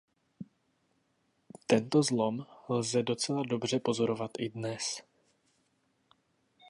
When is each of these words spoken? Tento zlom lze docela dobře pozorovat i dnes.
Tento 1.67 2.03
zlom 2.03 2.45
lze 2.69 3.03
docela 3.03 3.43
dobře 3.49 3.79
pozorovat 3.79 4.31
i 4.39 4.49
dnes. 4.49 5.01